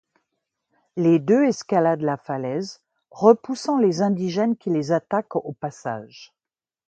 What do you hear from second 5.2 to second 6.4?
au passage.